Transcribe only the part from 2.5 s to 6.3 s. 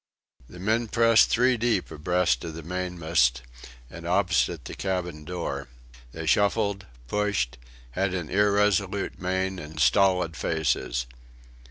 the mainmast and opposite the cabin door. They